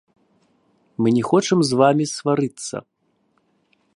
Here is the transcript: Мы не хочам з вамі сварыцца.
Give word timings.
Мы 1.01 1.07
не 1.17 1.21
хочам 1.29 1.59
з 1.71 1.79
вамі 1.83 2.05
сварыцца. 2.15 2.75